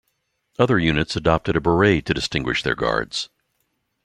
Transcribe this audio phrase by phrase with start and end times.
[0.57, 3.29] Other units adopted a beret to distinguish their guards.